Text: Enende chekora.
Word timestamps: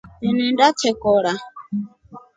Enende 0.27 0.65
chekora. 0.79 1.33